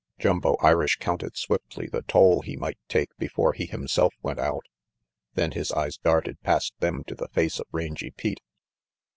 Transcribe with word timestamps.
Jumbo 0.17 0.55
Irish 0.61 0.95
counted 0.97 1.37
swiftly 1.37 1.85
the 1.85 2.01
toll 2.01 2.41
he 2.41 2.55
might 2.57 2.79
take 2.87 3.15
before 3.17 3.53
he 3.53 3.67
himself 3.67 4.15
went 4.23 4.39
out; 4.39 4.65
then 5.35 5.51
his 5.51 5.71
eyes 5.73 5.97
darted 5.99 6.41
past 6.41 6.73
them 6.79 7.03
to 7.03 7.13
the 7.13 7.27
face 7.29 7.59
of 7.59 7.67
Rangy 7.71 8.09
Pete. 8.09 8.41